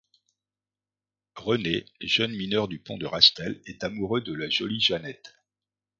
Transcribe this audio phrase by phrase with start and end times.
[1.35, 5.35] René, jeune mineur du Pont de Rastel, est amoureux de la jolie Jeannette.